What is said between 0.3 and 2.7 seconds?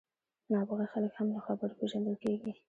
نابغه خلک هم له خبرو پېژندل کېږي.